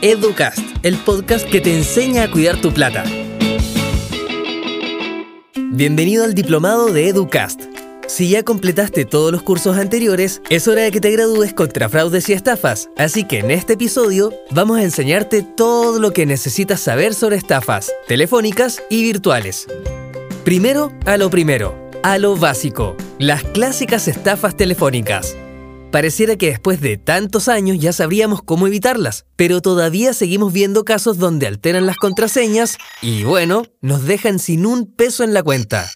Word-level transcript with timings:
Educast, 0.00 0.60
el 0.84 0.96
podcast 0.96 1.48
que 1.48 1.60
te 1.60 1.74
enseña 1.74 2.22
a 2.22 2.30
cuidar 2.30 2.60
tu 2.60 2.72
plata. 2.72 3.02
Bienvenido 5.72 6.22
al 6.22 6.34
diplomado 6.34 6.92
de 6.92 7.08
Educast. 7.08 7.62
Si 8.06 8.28
ya 8.28 8.44
completaste 8.44 9.04
todos 9.04 9.32
los 9.32 9.42
cursos 9.42 9.76
anteriores, 9.76 10.40
es 10.50 10.68
hora 10.68 10.82
de 10.82 10.92
que 10.92 11.00
te 11.00 11.10
gradúes 11.10 11.52
contra 11.52 11.88
fraudes 11.88 12.28
y 12.28 12.32
estafas, 12.32 12.90
así 12.96 13.24
que 13.24 13.40
en 13.40 13.50
este 13.50 13.72
episodio 13.72 14.32
vamos 14.52 14.78
a 14.78 14.84
enseñarte 14.84 15.42
todo 15.42 15.98
lo 15.98 16.12
que 16.12 16.26
necesitas 16.26 16.78
saber 16.78 17.12
sobre 17.12 17.34
estafas, 17.34 17.90
telefónicas 18.06 18.80
y 18.88 19.02
virtuales. 19.02 19.66
Primero, 20.44 20.92
a 21.06 21.16
lo 21.16 21.28
primero, 21.28 21.90
a 22.04 22.18
lo 22.18 22.36
básico, 22.36 22.96
las 23.18 23.42
clásicas 23.42 24.06
estafas 24.06 24.56
telefónicas. 24.56 25.36
Pareciera 25.90 26.36
que 26.36 26.48
después 26.48 26.82
de 26.82 26.98
tantos 26.98 27.48
años 27.48 27.78
ya 27.78 27.94
sabríamos 27.94 28.42
cómo 28.42 28.66
evitarlas, 28.66 29.24
pero 29.36 29.62
todavía 29.62 30.12
seguimos 30.12 30.52
viendo 30.52 30.84
casos 30.84 31.16
donde 31.16 31.46
alteran 31.46 31.86
las 31.86 31.96
contraseñas 31.96 32.76
y 33.00 33.24
bueno, 33.24 33.62
nos 33.80 34.04
dejan 34.04 34.38
sin 34.38 34.66
un 34.66 34.92
peso 34.94 35.24
en 35.24 35.32
la 35.32 35.42
cuenta. 35.42 35.90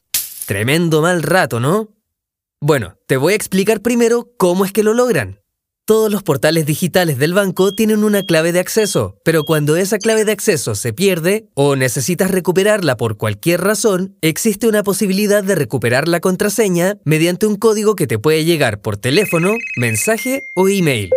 Tremendo 0.46 1.02
mal 1.02 1.22
rato, 1.22 1.60
¿no? 1.60 1.90
Bueno, 2.58 2.96
te 3.06 3.18
voy 3.18 3.34
a 3.34 3.36
explicar 3.36 3.82
primero 3.82 4.30
cómo 4.38 4.64
es 4.64 4.72
que 4.72 4.82
lo 4.82 4.94
logran. 4.94 5.41
Todos 5.84 6.12
los 6.12 6.22
portales 6.22 6.64
digitales 6.64 7.18
del 7.18 7.34
banco 7.34 7.72
tienen 7.72 8.04
una 8.04 8.22
clave 8.22 8.52
de 8.52 8.60
acceso, 8.60 9.16
pero 9.24 9.42
cuando 9.42 9.74
esa 9.74 9.98
clave 9.98 10.24
de 10.24 10.30
acceso 10.30 10.76
se 10.76 10.92
pierde 10.92 11.48
o 11.54 11.74
necesitas 11.74 12.30
recuperarla 12.30 12.96
por 12.96 13.16
cualquier 13.16 13.62
razón, 13.62 14.16
existe 14.20 14.68
una 14.68 14.84
posibilidad 14.84 15.42
de 15.42 15.56
recuperar 15.56 16.06
la 16.06 16.20
contraseña 16.20 16.98
mediante 17.04 17.46
un 17.48 17.56
código 17.56 17.96
que 17.96 18.06
te 18.06 18.20
puede 18.20 18.44
llegar 18.44 18.80
por 18.80 18.96
teléfono, 18.96 19.50
mensaje 19.76 20.44
o 20.54 20.68
email. 20.68 21.10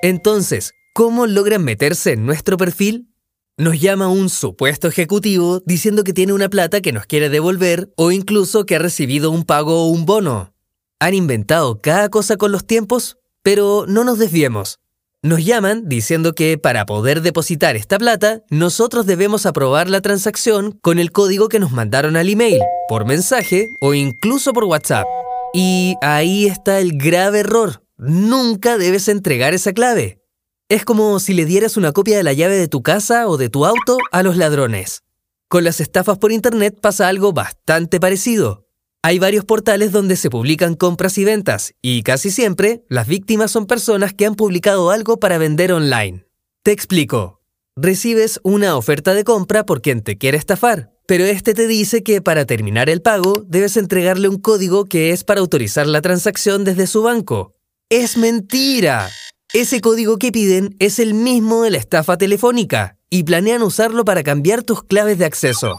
Entonces, 0.00 0.72
¿cómo 0.94 1.26
logran 1.26 1.62
meterse 1.62 2.12
en 2.12 2.24
nuestro 2.24 2.56
perfil? 2.56 3.10
Nos 3.58 3.78
llama 3.78 4.08
un 4.08 4.30
supuesto 4.30 4.88
ejecutivo 4.88 5.60
diciendo 5.66 6.02
que 6.02 6.14
tiene 6.14 6.32
una 6.32 6.48
plata 6.48 6.80
que 6.80 6.92
nos 6.92 7.04
quiere 7.04 7.28
devolver 7.28 7.92
o 7.94 8.10
incluso 8.10 8.64
que 8.64 8.76
ha 8.76 8.78
recibido 8.78 9.30
un 9.30 9.44
pago 9.44 9.84
o 9.84 9.88
un 9.88 10.06
bono. 10.06 10.54
¿Han 10.98 11.12
inventado 11.12 11.78
cada 11.78 12.08
cosa 12.08 12.38
con 12.38 12.52
los 12.52 12.66
tiempos? 12.66 13.17
Pero 13.48 13.86
no 13.88 14.04
nos 14.04 14.18
desviemos. 14.18 14.78
Nos 15.22 15.42
llaman 15.42 15.88
diciendo 15.88 16.34
que 16.34 16.58
para 16.58 16.84
poder 16.84 17.22
depositar 17.22 17.76
esta 17.76 17.96
plata, 17.96 18.42
nosotros 18.50 19.06
debemos 19.06 19.46
aprobar 19.46 19.88
la 19.88 20.02
transacción 20.02 20.78
con 20.82 20.98
el 20.98 21.12
código 21.12 21.48
que 21.48 21.58
nos 21.58 21.72
mandaron 21.72 22.18
al 22.18 22.28
email, 22.28 22.60
por 22.90 23.06
mensaje 23.06 23.64
o 23.80 23.94
incluso 23.94 24.52
por 24.52 24.64
WhatsApp. 24.64 25.06
Y 25.54 25.94
ahí 26.02 26.44
está 26.44 26.78
el 26.78 26.98
grave 26.98 27.38
error. 27.38 27.82
Nunca 27.96 28.76
debes 28.76 29.08
entregar 29.08 29.54
esa 29.54 29.72
clave. 29.72 30.20
Es 30.68 30.84
como 30.84 31.18
si 31.18 31.32
le 31.32 31.46
dieras 31.46 31.78
una 31.78 31.92
copia 31.92 32.18
de 32.18 32.24
la 32.24 32.34
llave 32.34 32.58
de 32.58 32.68
tu 32.68 32.82
casa 32.82 33.28
o 33.28 33.38
de 33.38 33.48
tu 33.48 33.64
auto 33.64 33.96
a 34.12 34.22
los 34.22 34.36
ladrones. 34.36 35.04
Con 35.48 35.64
las 35.64 35.80
estafas 35.80 36.18
por 36.18 36.32
Internet 36.32 36.78
pasa 36.82 37.08
algo 37.08 37.32
bastante 37.32 37.98
parecido. 37.98 38.67
Hay 39.02 39.20
varios 39.20 39.44
portales 39.44 39.92
donde 39.92 40.16
se 40.16 40.28
publican 40.28 40.74
compras 40.74 41.18
y 41.18 41.24
ventas, 41.24 41.72
y 41.80 42.02
casi 42.02 42.32
siempre 42.32 42.82
las 42.88 43.06
víctimas 43.06 43.52
son 43.52 43.66
personas 43.66 44.12
que 44.12 44.26
han 44.26 44.34
publicado 44.34 44.90
algo 44.90 45.20
para 45.20 45.38
vender 45.38 45.72
online. 45.72 46.26
Te 46.64 46.72
explico. 46.72 47.40
Recibes 47.76 48.40
una 48.42 48.76
oferta 48.76 49.14
de 49.14 49.22
compra 49.22 49.64
por 49.64 49.82
quien 49.82 50.02
te 50.02 50.18
quiere 50.18 50.36
estafar, 50.36 50.90
pero 51.06 51.24
este 51.24 51.54
te 51.54 51.68
dice 51.68 52.02
que 52.02 52.20
para 52.20 52.44
terminar 52.44 52.90
el 52.90 53.00
pago 53.00 53.44
debes 53.46 53.76
entregarle 53.76 54.28
un 54.28 54.40
código 54.40 54.84
que 54.86 55.12
es 55.12 55.22
para 55.22 55.40
autorizar 55.40 55.86
la 55.86 56.02
transacción 56.02 56.64
desde 56.64 56.88
su 56.88 57.02
banco. 57.04 57.54
¡Es 57.88 58.16
mentira! 58.16 59.08
Ese 59.54 59.80
código 59.80 60.18
que 60.18 60.32
piden 60.32 60.74
es 60.80 60.98
el 60.98 61.14
mismo 61.14 61.62
de 61.62 61.70
la 61.70 61.78
estafa 61.78 62.18
telefónica 62.18 62.98
y 63.10 63.22
planean 63.22 63.62
usarlo 63.62 64.04
para 64.04 64.24
cambiar 64.24 64.64
tus 64.64 64.82
claves 64.82 65.18
de 65.18 65.24
acceso. 65.24 65.76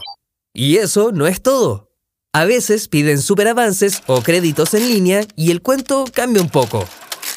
Y 0.54 0.76
eso 0.76 1.12
no 1.12 1.26
es 1.26 1.42
todo. 1.42 1.89
A 2.32 2.44
veces 2.44 2.86
piden 2.86 3.20
superavances 3.20 4.04
o 4.06 4.22
créditos 4.22 4.74
en 4.74 4.86
línea 4.86 5.26
y 5.34 5.50
el 5.50 5.62
cuento 5.62 6.04
cambia 6.12 6.40
un 6.40 6.48
poco. 6.48 6.86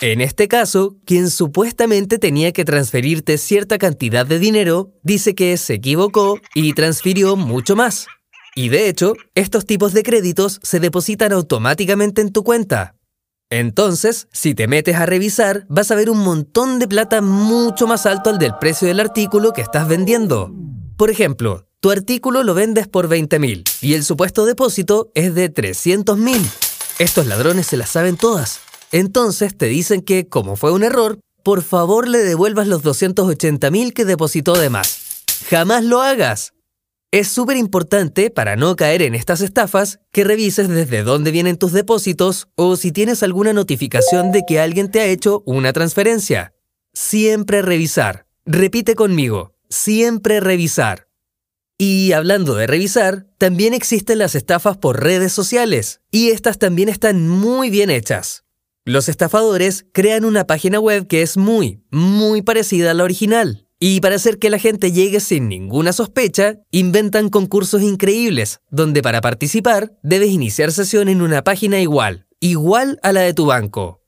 En 0.02 0.22
este 0.22 0.48
caso, 0.48 0.98
quien 1.04 1.32
supuestamente 1.32 2.20
tenía 2.20 2.52
que 2.52 2.64
transferirte 2.64 3.40
cierta 3.40 3.80
cantidad 3.80 4.24
de 4.24 4.38
dinero 4.38 4.92
dice 5.02 5.34
que 5.34 5.58
se 5.58 5.76
equivocó 5.76 6.40
y 6.54 6.74
transfirió 6.74 7.36
mucho 7.36 7.76
más. 7.76 8.06
Y 8.54 8.70
de 8.70 8.88
hecho, 8.88 9.14
estos 9.34 9.66
tipos 9.66 9.94
de 9.94 10.04
créditos 10.04 10.60
se 10.62 10.80
depositan 10.80 11.32
automáticamente 11.32 12.22
en 12.22 12.32
tu 12.32 12.44
cuenta. 12.44 12.96
Entonces, 13.50 14.28
si 14.32 14.54
te 14.54 14.68
metes 14.68 14.96
a 14.98 15.08
revisar, 15.08 15.66
vas 15.70 15.90
a 15.90 15.96
ver 15.96 16.12
un 16.12 16.20
montón 16.20 16.78
de 16.78 16.88
plata 16.88 17.20
mucho 17.22 17.88
más 17.88 18.06
alto 18.06 18.30
al 18.30 18.38
del 18.38 18.54
precio 18.60 18.88
del 18.88 19.00
artículo 19.00 19.54
que 19.54 19.62
estás 19.62 19.88
vendiendo. 19.88 20.54
Por 20.98 21.10
ejemplo, 21.10 21.66
tu 21.84 21.92
artículo 21.92 22.44
lo 22.44 22.54
vendes 22.54 22.88
por 22.88 23.10
20.000 23.10 23.66
y 23.82 23.96
el 23.96 24.06
supuesto 24.06 24.46
depósito 24.46 25.12
es 25.16 25.36
de 25.36 25.54
300.000. 25.54 26.40
Estos 26.98 27.28
ladrones 27.28 27.68
se 27.68 27.76
las 27.76 27.90
saben 27.90 28.16
todas. 28.16 28.62
Entonces 28.94 29.58
te 29.58 29.66
dicen 29.66 30.02
que, 30.02 30.30
como 30.30 30.56
fue 30.56 30.72
un 30.72 30.86
error, 30.86 31.20
por 31.44 31.62
favor 31.62 32.08
le 32.08 32.20
devuelvas 32.20 32.68
los 32.68 32.84
280.000 32.84 33.92
que 33.92 34.06
depositó 34.06 34.54
de 34.54 34.70
más. 34.70 35.26
Jamás 35.50 35.84
lo 35.84 36.02
hagas. 36.02 36.54
Es 37.12 37.28
súper 37.28 37.58
importante, 37.58 38.30
para 38.30 38.56
no 38.56 38.78
caer 38.78 39.02
en 39.02 39.14
estas 39.14 39.42
estafas, 39.42 40.00
que 40.14 40.24
revises 40.24 40.70
desde 40.70 41.04
dónde 41.04 41.32
vienen 41.32 41.58
tus 41.58 41.74
depósitos 41.74 42.48
o 42.56 42.78
si 42.78 42.94
tienes 42.94 43.24
alguna 43.24 43.52
notificación 43.52 44.32
de 44.32 44.44
que 44.48 44.62
alguien 44.62 44.90
te 44.90 45.02
ha 45.02 45.08
hecho 45.08 45.44
una 45.46 45.74
transferencia. 45.74 46.54
Siempre 46.94 47.62
revisar. 47.62 48.26
Repite 48.46 48.96
conmigo, 48.96 49.52
siempre 49.68 50.40
revisar. 50.40 51.03
Y 51.86 52.14
hablando 52.14 52.56
de 52.56 52.66
revisar, 52.66 53.28
también 53.38 53.74
existen 53.74 54.20
las 54.20 54.36
estafas 54.36 54.78
por 54.78 55.04
redes 55.04 55.34
sociales, 55.34 56.00
y 56.12 56.30
estas 56.30 56.58
también 56.58 56.88
están 56.88 57.28
muy 57.28 57.70
bien 57.70 57.90
hechas. 57.90 58.46
Los 58.86 59.10
estafadores 59.10 59.86
crean 59.92 60.24
una 60.24 60.48
página 60.48 60.80
web 60.80 61.08
que 61.08 61.22
es 61.22 61.36
muy, 61.36 61.84
muy 61.92 62.42
parecida 62.42 62.92
a 62.92 62.94
la 62.94 63.04
original. 63.04 63.68
Y 63.82 64.00
para 64.00 64.16
hacer 64.16 64.40
que 64.40 64.50
la 64.50 64.60
gente 64.60 64.94
llegue 64.94 65.20
sin 65.20 65.50
ninguna 65.50 65.92
sospecha, 65.92 66.56
inventan 66.72 67.28
concursos 67.28 67.82
increíbles, 67.82 68.62
donde 68.72 69.02
para 69.02 69.20
participar 69.20 69.92
debes 70.04 70.30
iniciar 70.30 70.72
sesión 70.72 71.10
en 71.10 71.22
una 71.22 71.44
página 71.44 71.82
igual, 71.82 72.28
igual 72.40 72.98
a 73.04 73.12
la 73.12 73.20
de 73.20 73.34
tu 73.34 73.48
banco. 73.48 74.00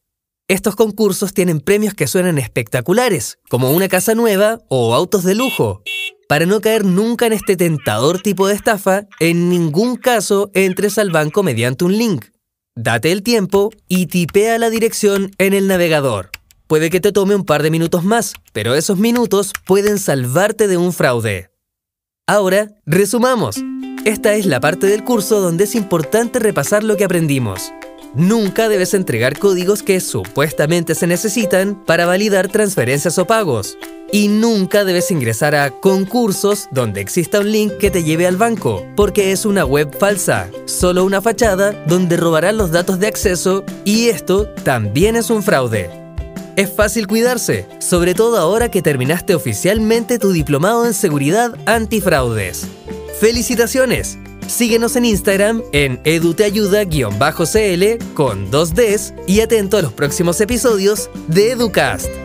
Estos 0.48 0.78
concursos 0.78 1.34
tienen 1.34 1.60
premios 1.60 1.94
que 1.94 2.08
suenan 2.08 2.38
espectaculares, 2.38 3.38
como 3.50 3.72
una 3.72 3.90
casa 3.90 4.16
nueva 4.16 4.62
o 4.70 4.96
autos 4.96 5.26
de 5.26 5.36
lujo. 5.36 5.84
Para 6.28 6.48
no 6.48 6.60
caer 6.60 6.86
nunca 6.86 7.28
en 7.28 7.34
este 7.34 7.56
tentador 7.56 8.20
tipo 8.20 8.48
de 8.48 8.56
estafa, 8.56 9.06
en 9.20 9.50
ningún 9.50 9.96
caso 9.96 10.50
entres 10.56 10.98
al 10.98 11.12
banco 11.12 11.44
mediante 11.44 11.86
un 11.86 11.96
link. 11.98 12.26
Date 12.76 13.12
el 13.12 13.22
tiempo 13.22 13.70
y 13.88 14.08
tipea 14.08 14.58
la 14.58 14.72
dirección 14.72 15.32
en 15.38 15.54
el 15.54 15.68
navegador. 15.68 16.32
Puede 16.68 16.90
que 16.90 17.00
te 17.00 17.12
tome 17.12 17.36
un 17.36 17.46
par 17.46 17.62
de 17.62 17.70
minutos 17.70 18.04
más, 18.04 18.34
pero 18.54 18.74
esos 18.74 18.98
minutos 18.98 19.54
pueden 19.68 20.00
salvarte 20.00 20.68
de 20.68 20.78
un 20.78 20.94
fraude. 20.94 21.52
Ahora, 22.26 22.72
resumamos. 22.88 23.58
Esta 24.04 24.34
es 24.34 24.48
la 24.48 24.60
parte 24.60 24.88
del 24.88 25.04
curso 25.04 25.42
donde 25.42 25.66
es 25.66 25.76
importante 25.76 26.40
repasar 26.40 26.84
lo 26.84 26.98
que 26.98 27.04
aprendimos. 27.04 27.72
Nunca 28.16 28.68
debes 28.68 28.96
entregar 28.96 29.38
códigos 29.38 29.84
que 29.84 30.00
supuestamente 30.00 30.96
se 30.96 31.06
necesitan 31.06 31.86
para 31.86 32.08
validar 32.08 32.48
transferencias 32.48 33.20
o 33.20 33.28
pagos. 33.28 33.78
Y 34.12 34.28
nunca 34.28 34.86
debes 34.86 35.12
ingresar 35.12 35.56
a 35.56 35.72
concursos 35.72 36.68
donde 36.72 37.02
exista 37.02 37.40
un 37.40 37.52
link 37.52 37.78
que 37.78 37.92
te 37.92 38.04
lleve 38.04 38.28
al 38.28 38.38
banco, 38.38 38.86
porque 38.96 39.32
es 39.32 39.46
una 39.46 39.66
web 39.66 39.96
falsa, 39.98 40.50
solo 40.66 41.04
una 41.04 41.22
fachada 41.22 41.72
donde 41.88 42.18
robarán 42.18 42.58
los 42.58 42.72
datos 42.72 43.00
de 43.00 43.08
acceso 43.08 43.64
y 43.84 44.08
esto 44.08 44.48
también 44.64 45.16
es 45.16 45.30
un 45.30 45.44
fraude. 45.44 45.90
Es 46.56 46.72
fácil 46.72 47.08
cuidarse, 47.08 47.68
sobre 47.80 48.14
todo 48.14 48.38
ahora 48.38 48.72
que 48.72 48.82
terminaste 48.82 49.36
oficialmente 49.36 50.20
tu 50.20 50.32
diplomado 50.32 50.86
en 50.86 50.94
seguridad 50.94 51.54
antifraudes. 51.66 52.68
¡Felicitaciones! 53.20 54.18
Síguenos 54.48 54.96
en 54.96 55.06
Instagram 55.06 55.64
en 55.74 56.00
eduteayuda-cl 56.04 58.14
con 58.14 58.52
2 58.52 58.76
Ds 58.76 59.14
y 59.28 59.42
atento 59.42 59.78
a 59.78 59.82
los 59.82 59.92
próximos 59.92 60.40
episodios 60.40 61.10
de 61.28 61.52
Educast. 61.52 62.25